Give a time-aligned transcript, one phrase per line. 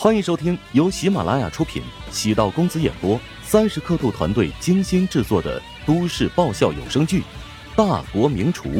[0.00, 7.20] 欢迎收听由喜马拉雅出品、喜道公子演播、三十刻度团队精心制作的都市爆笑有声剧
[7.76, 8.70] 《大国名厨》，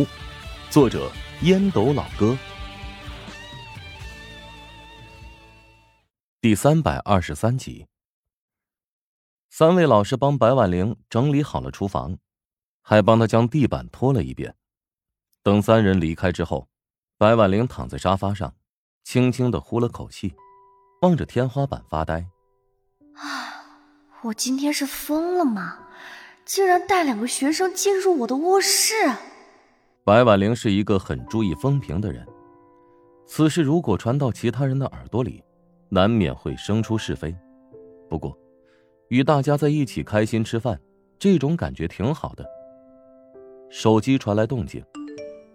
[0.70, 1.12] 作者
[1.42, 2.34] 烟斗老哥，
[6.40, 7.86] 第三百二十三集。
[9.50, 12.16] 三位老师帮白婉玲整理好了厨房，
[12.80, 14.54] 还帮她将地板拖了一遍。
[15.42, 16.70] 等三人离开之后，
[17.18, 18.54] 白婉玲躺在沙发上，
[19.04, 20.32] 轻轻的呼了口气。
[21.00, 22.26] 望着天花板发呆。
[23.14, 23.64] 啊！
[24.22, 25.78] 我今天是疯了吗？
[26.44, 28.94] 竟然带两个学生进入我的卧室！
[30.04, 32.26] 白婉玲是一个很注意风评的人，
[33.26, 35.42] 此事如果传到其他人的耳朵里，
[35.88, 37.34] 难免会生出是非。
[38.08, 38.36] 不过，
[39.08, 40.78] 与大家在一起开心吃饭，
[41.18, 42.44] 这种感觉挺好的。
[43.70, 44.84] 手机传来动静，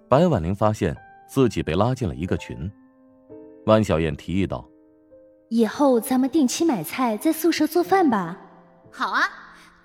[0.09, 0.95] 白婉玲发现
[1.27, 2.71] 自己被拉进了一个群。
[3.65, 4.67] 万小燕提议道。
[5.55, 8.37] 以后咱们定期买菜，在宿舍做饭吧。
[8.91, 9.23] 好啊，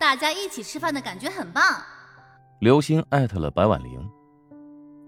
[0.01, 1.62] 大家一起吃饭的感觉很棒。
[2.59, 4.11] 刘星艾特了白婉玲，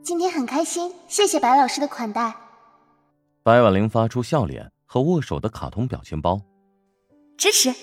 [0.04, 2.32] 今天很开心，谢谢白老师的款待。
[3.42, 6.40] 白婉玲发出笑脸和握手的卡通表情包，
[7.36, 7.74] 支持。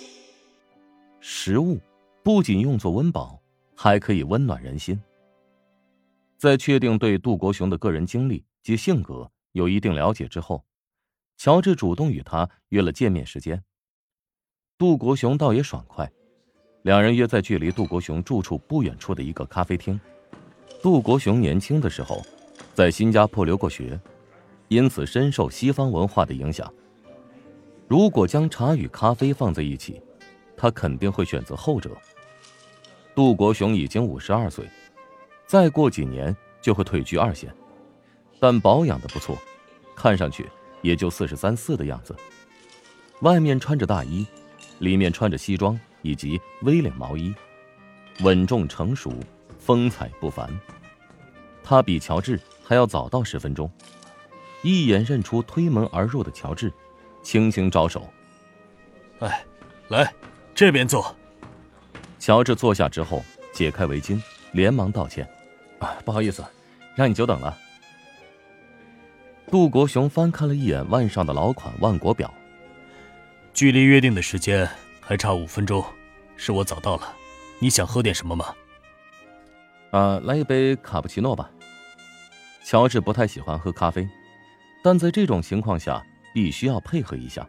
[1.19, 1.81] 食物
[2.23, 3.41] 不仅用作温饱，
[3.75, 4.97] 还可以温暖人心。
[6.37, 10.63] 在确定对杜国雄的个人经历及性格有一定了解之后。
[11.39, 13.63] 乔治主动与他约了见面时间。
[14.77, 16.11] 杜国雄倒也爽快，
[16.81, 19.97] 两人约在距离杜国雄住处不远处的一个咖啡厅。
[20.83, 22.21] 杜国雄年轻的时候
[22.73, 23.97] 在新加坡留过学，
[24.67, 26.69] 因此深受西方文化的影响。
[27.87, 30.01] 如果将茶与咖啡放在一起，
[30.57, 31.95] 他肯定会选择后者。
[33.15, 34.69] 杜国雄已经五十二岁，
[35.47, 37.49] 再过几年就会退居二线，
[38.41, 39.37] 但保养的不错，
[39.95, 40.45] 看上去。
[40.81, 42.15] 也就四十三四的样子，
[43.21, 44.25] 外面穿着大衣，
[44.79, 47.33] 里面穿着西装以及 V 领毛衣，
[48.21, 49.13] 稳重成熟，
[49.57, 50.49] 风采不凡。
[51.63, 53.69] 他比乔治还要早到十分钟，
[54.63, 56.71] 一眼认出推门而入的乔治，
[57.21, 58.07] 轻轻招手
[59.19, 59.45] ：“哎，
[59.89, 60.13] 来
[60.55, 61.15] 这边坐。”
[62.17, 64.21] 乔治坐下之后，解开围巾，
[64.51, 65.29] 连忙道歉
[65.79, 66.43] ：“啊，不好意思，
[66.95, 67.57] 让你久等了。”
[69.51, 72.31] 杜国雄翻看了一眼腕上的老款万国表，
[73.51, 74.69] 距离约定的时间
[75.01, 75.83] 还差五分钟，
[76.35, 77.15] 是我早到了。
[77.57, 78.53] 你想喝点什么吗？
[79.89, 81.49] 啊，来一杯卡布奇诺吧。
[82.63, 84.07] 乔治不太喜欢喝咖啡，
[84.83, 87.47] 但在这种情况下必须要配合一下。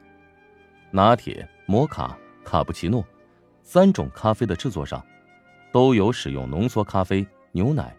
[0.91, 3.05] 拿铁、摩卡、卡布奇诺
[3.63, 5.05] 三种咖啡的制作上，
[5.71, 7.95] 都有使用浓缩咖啡、牛奶，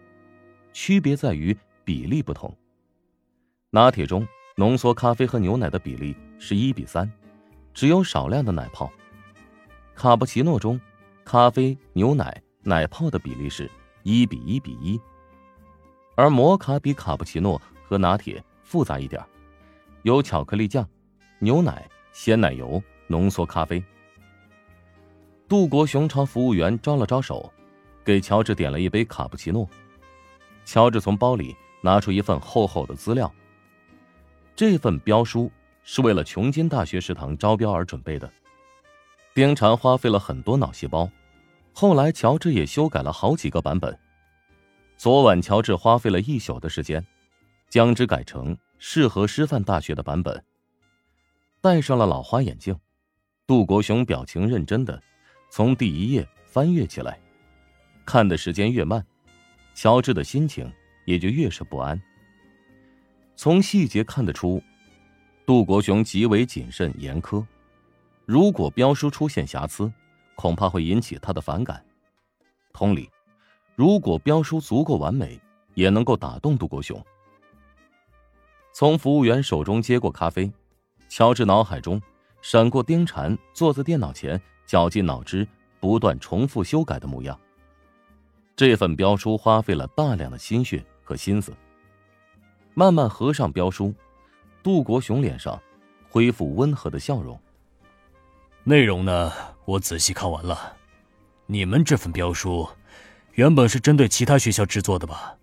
[0.72, 2.52] 区别在于比例不同。
[3.74, 7.10] 拿铁中浓缩咖啡和牛奶的比例是一比三，
[7.72, 8.92] 只有少量的奶泡。
[9.94, 10.78] 卡布奇诺中，
[11.24, 13.70] 咖啡、牛奶、奶泡的比例是
[14.02, 15.00] 一比一比一。
[16.14, 19.24] 而摩卡比卡布奇诺和拿铁复杂一点，
[20.02, 20.86] 有巧克力酱、
[21.38, 23.82] 牛奶、鲜奶油、浓缩咖啡。
[25.48, 27.50] 杜国雄朝服务员招了招手，
[28.04, 29.66] 给乔治点了一杯卡布奇诺。
[30.66, 33.32] 乔治从包里拿出一份厚厚的资料。
[34.54, 35.50] 这份标书
[35.82, 38.30] 是为了琼金大学食堂招标而准备的，
[39.34, 41.10] 丁禅花费了很多脑细胞，
[41.72, 43.98] 后来乔治也修改了好几个版本。
[44.96, 47.04] 昨晚乔治花费了一宿的时间，
[47.68, 50.44] 将之改成适合师范大学的版本。
[51.60, 52.78] 戴上了老花眼镜，
[53.46, 55.02] 杜国雄表情认真的
[55.50, 57.18] 从第一页翻阅起来，
[58.04, 59.04] 看的时间越慢，
[59.74, 60.70] 乔治的心情
[61.06, 62.00] 也就越是不安。
[63.34, 64.62] 从细节看得出，
[65.44, 67.44] 杜国雄极为谨慎严苛。
[68.24, 69.92] 如果标书出现瑕疵，
[70.36, 71.84] 恐怕会引起他的反感。
[72.72, 73.10] 同理，
[73.74, 75.40] 如果标书足够完美，
[75.74, 77.04] 也能够打动杜国雄。
[78.72, 80.50] 从服务员手中接过咖啡，
[81.08, 82.00] 乔治脑海中
[82.40, 85.46] 闪过丁禅坐在电脑前绞尽脑汁、
[85.80, 87.38] 不断重复修改的模样。
[88.54, 91.52] 这份标书花费了大量的心血和心思。
[92.74, 93.94] 慢慢合上标书，
[94.62, 95.60] 杜国雄脸上
[96.08, 97.38] 恢复温和的笑容。
[98.64, 99.30] 内容呢，
[99.64, 100.76] 我仔细看完了。
[101.46, 102.66] 你们这份标书，
[103.32, 105.36] 原本是针对其他学校制作的吧？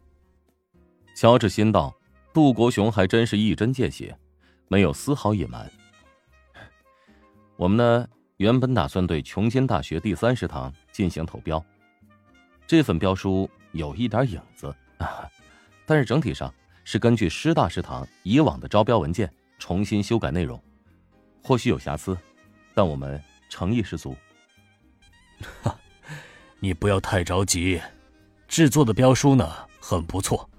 [1.14, 1.96] 乔治心道，
[2.34, 4.18] 杜国雄还真是一针见血，
[4.68, 5.70] 没有丝毫隐瞒。
[7.58, 11.64] 我们呢，原本打算对琼金大学第三食堂进行投标，
[12.66, 15.30] 这份标书有一点影子啊，
[15.86, 16.52] 但是整体上。
[16.92, 20.60] 是根据师大食堂以往的招标文件重新修改内容，
[21.44, 22.18] 或许有瑕疵，
[22.74, 24.16] 但我们诚意十足。
[25.62, 25.80] 哈，
[26.60, 27.80] 你不要太着急，
[28.48, 29.48] 制作的标书呢
[29.80, 30.50] 很不错，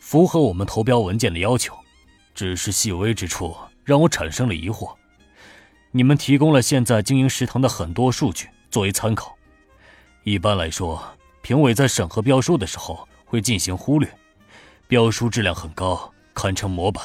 [0.00, 1.72] 符合我们投标文件的要求，
[2.34, 4.92] 只是细微之处让我产生了疑惑。
[5.92, 9.38] 你们提供了现在经营食堂的很多数据作为参考，
[10.24, 11.00] 一般来说，
[11.40, 14.12] 评委在审核标书的时候会进行忽略，
[14.88, 17.04] 标书质量很高，堪称模板。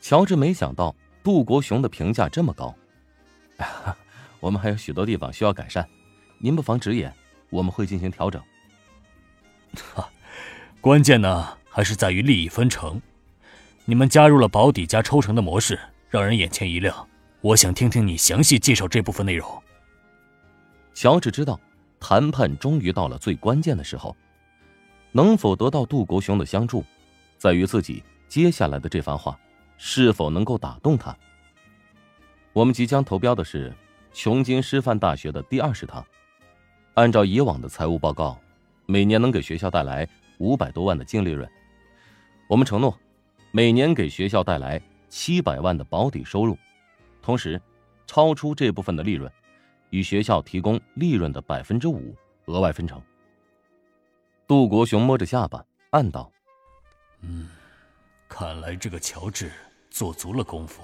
[0.00, 2.74] 乔治没想到杜国雄的评价这么高，
[4.40, 5.86] 我们还有许多地方需要改善。
[6.38, 7.12] 您不妨直言，
[7.50, 8.42] 我们会进行调整。
[9.94, 10.08] 哈，
[10.80, 12.98] 关键呢还是在于利益分成。
[13.84, 15.78] 你们加入了保底加抽成的模式，
[16.08, 17.06] 让人眼前一亮。
[17.42, 19.62] 我想听听你详细介绍这部分内容。
[20.94, 21.60] 乔治知道，
[22.00, 24.16] 谈判终于到了最关键的时候，
[25.12, 26.84] 能否得到杜国雄的相助，
[27.36, 29.38] 在于自己接下来的这番话
[29.76, 31.16] 是否能够打动他。
[32.54, 33.72] 我们即将投标的是
[34.12, 36.04] 琼金师范大学的第二食堂。
[36.94, 38.38] 按照以往的财务报告，
[38.86, 41.48] 每年能给学校带来五百多万的净利润。
[42.48, 42.98] 我们承诺，
[43.50, 46.56] 每年给学校带来七百万的保底收入，
[47.22, 47.60] 同时，
[48.06, 49.30] 超出这部分的利润，
[49.90, 52.14] 与学校提供利润的百分之五
[52.46, 53.00] 额外分成。
[54.46, 56.30] 杜国雄摸着下巴，暗道
[57.22, 57.48] ：“嗯，
[58.28, 59.50] 看来这个乔治
[59.90, 60.82] 做足了功夫，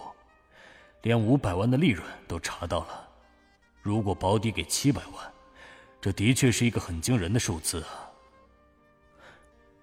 [1.02, 3.08] 连五百万的利润都查到了。
[3.82, 5.32] 如果保底给七百万。”
[6.00, 8.08] 这的确是一个很惊人的数字啊！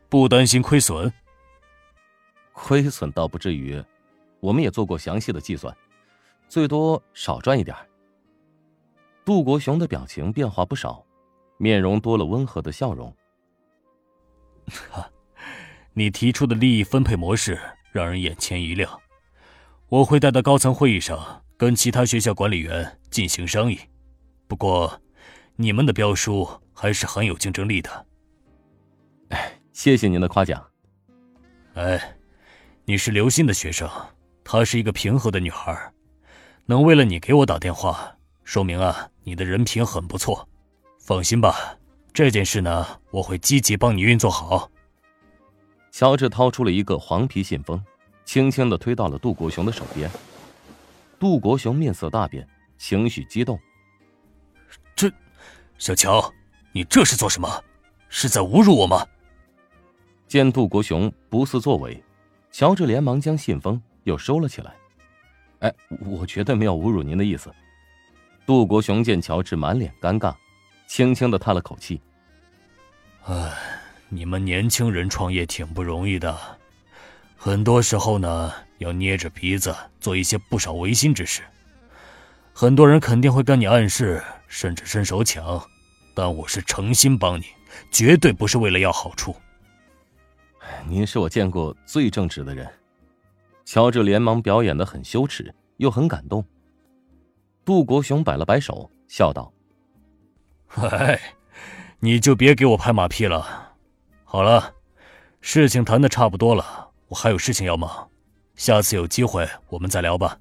[0.08, 1.12] 不担心亏损？
[2.54, 3.84] 亏损倒不至于，
[4.40, 5.76] 我们也做过详细的计算，
[6.48, 7.76] 最多少赚一点。
[9.26, 11.06] 杜国雄的表情变化不少，
[11.58, 13.14] 面容多了温和的笑容。
[14.92, 15.10] 哈，
[15.94, 17.60] 你提出的利益分配模式
[17.92, 19.00] 让人眼前一亮，
[19.90, 23.80] 我会带到高层会议上跟其他学校管理员进行商议。
[24.48, 25.02] 不过。
[25.58, 28.06] 你们的标书还是很有竞争力的。
[29.30, 30.62] 哎，谢谢您的夸奖。
[31.76, 32.18] 哎，
[32.84, 33.90] 你是刘鑫的学生，
[34.44, 35.94] 她是一个平和的女孩，
[36.66, 40.46] 能为了你给我打电话，说明啊，你的人品很不错。
[41.00, 41.78] 放心吧，
[42.16, 44.72] 这件事呢，我会积极帮你运作好。
[45.92, 47.84] 乔治掏出了一个黄皮信封，
[48.24, 50.10] 轻轻的推到了杜国雄的手边。
[51.20, 52.48] 杜国雄面色大变，
[52.78, 53.60] 情绪激动。
[54.96, 55.12] 这。
[55.78, 56.34] 小乔，
[56.72, 57.50] 你这是做什么？
[58.08, 59.06] 是在侮辱我吗？
[60.26, 62.02] 见杜国雄不似作为，
[62.50, 64.74] 乔治连忙将信封又收了起来。
[65.60, 67.54] 哎，我绝对没有侮辱您的意思。
[68.46, 70.34] 杜国雄见乔治满脸尴尬，
[70.88, 72.02] 轻轻的叹了口气
[73.26, 73.54] ：“哎，
[74.10, 76.38] 你们年轻人创业挺不容易的，
[77.36, 81.42] 很多时候呢，要捏着鼻子做一些不少违心之事。
[82.54, 85.62] 很多人肯定会跟你暗示。”甚至伸手抢，
[86.14, 87.46] 但我是诚心帮你，
[87.92, 89.36] 绝对不是为了要好处。
[90.88, 92.66] 您是我见过最正直的人。
[93.66, 96.46] 乔治连忙表演的很羞耻，又很感动。
[97.66, 99.52] 杜国雄摆了摆手，笑道
[100.68, 101.20] ：“哎，
[102.00, 103.76] 你就别给我拍马屁了。
[104.24, 104.74] 好了，
[105.42, 108.10] 事情谈的差不多了，我还有事情要忙，
[108.56, 110.40] 下次有机会我们再聊吧。”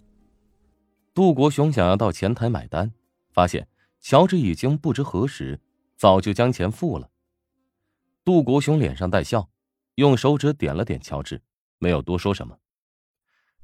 [1.14, 2.92] 杜国雄想要到前台买单，
[3.32, 3.66] 发现。
[4.06, 5.58] 乔治已经不知何时
[5.96, 7.08] 早就将钱付了。
[8.22, 9.48] 杜国雄脸上带笑，
[9.94, 11.40] 用手指点了点乔治，
[11.78, 12.54] 没有多说什么，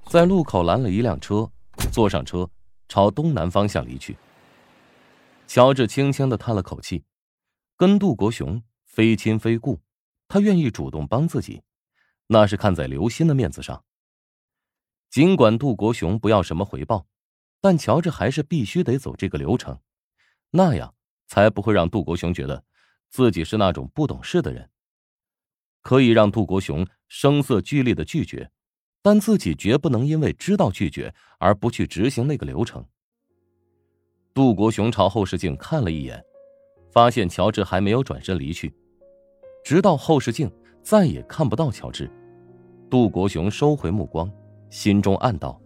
[0.07, 1.50] 在路口拦了一辆车，
[1.93, 2.49] 坐上车，
[2.88, 4.17] 朝东南方向离去。
[5.52, 7.02] 乔治轻轻的叹了口气，
[7.76, 9.80] 跟杜国雄非亲非故，
[10.28, 11.64] 他愿意主动帮自己，
[12.28, 13.85] 那是看在刘鑫的面子上。
[15.11, 17.09] 尽管杜国雄不要什么回报，
[17.61, 19.80] 但乔治还是必须得走这个流程。
[20.50, 20.95] 那样
[21.26, 22.64] 才不会让杜国雄觉得
[23.09, 24.71] 自己是那种不懂事的人。
[25.83, 28.52] 可以让杜国雄声色俱厉的拒绝，
[29.02, 32.88] 但自己绝不能因为知道拒绝而不去执行那个流程。
[34.33, 36.23] 杜国雄朝后视镜看了一眼，
[36.91, 38.75] 发现乔治还没有转身离去，
[39.65, 40.51] 直到后视镜
[40.83, 42.11] 再也看不到乔治，
[42.89, 44.31] 杜国雄收回目光，
[44.71, 45.61] 心中暗道：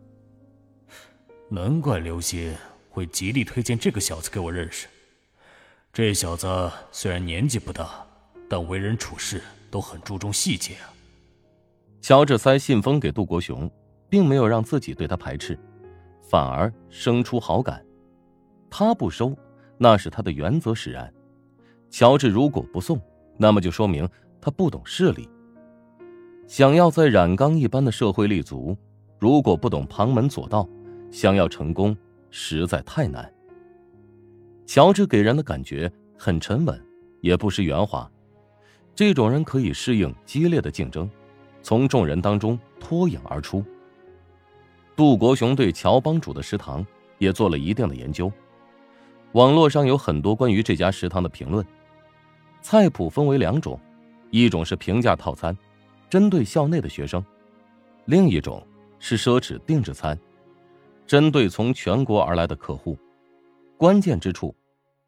[1.49, 2.55] 难怪刘鑫。
[2.95, 4.87] 会极力推荐这个小子给我认识。
[5.93, 8.07] 这小子虽然年纪不大，
[8.49, 10.95] 但为人处事都很注重细节啊。
[12.01, 13.69] 乔治塞信封给杜国雄，
[14.09, 15.59] 并没有让自己对他排斥，
[16.23, 17.84] 反而生出好感。
[18.71, 19.37] 他不收，
[19.79, 21.13] 那是他的原则使然。
[21.91, 23.01] 乔治如果不送，
[23.37, 24.09] 那么就说明
[24.41, 25.29] 他不懂事理。
[26.47, 28.77] 想要在染缸一般的社会立足，
[29.19, 30.69] 如果不懂旁门左道。
[31.11, 31.97] 想要成功
[32.29, 33.33] 实在太难。
[34.67, 36.85] 乔治给人的感觉很沉稳，
[37.21, 38.11] 也不失圆滑。
[38.97, 41.09] 这种人可以适应激烈的竞争，
[41.63, 43.65] 从众人当中脱颖而出。
[44.97, 46.85] 杜国雄对乔帮主的食堂
[47.19, 48.29] 也做了一定的研究，
[49.35, 51.65] 网络上有很多关于这家食堂的评论。
[52.63, 53.79] 菜谱分为两种，
[54.31, 55.57] 一种是平价套餐，
[56.09, 57.21] 针对校内的学生；
[58.05, 58.65] 另一种
[59.01, 60.17] 是奢侈定制餐，
[61.05, 62.97] 针对从全国而来的客户。
[63.77, 64.55] 关键之处，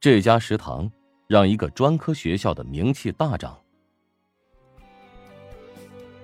[0.01, 0.91] 这家食堂
[1.29, 3.57] 让一个专科学校的名气大涨。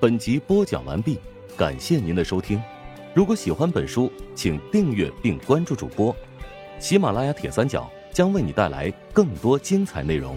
[0.00, 1.20] 本集播讲完毕，
[1.56, 2.60] 感谢您的收听。
[3.14, 6.14] 如果喜欢本书，请订阅并关注主播。
[6.82, 10.36] 喜马拉雅铁三角将为你带来更多精彩内容。